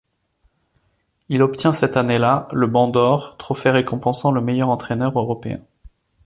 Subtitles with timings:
[1.29, 5.59] Il obtient cette année-là le Banc d'or, trophée récompensant le meilleur entraîneur européen.